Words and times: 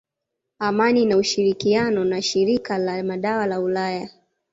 Amani 0.59 1.01
ina 1.01 1.17
ushirikiano 1.17 2.03
na 2.05 2.21
shirika 2.21 2.77
la 2.77 3.03
madawa 3.03 3.45
la 3.47 3.59
ulaya 3.59 4.09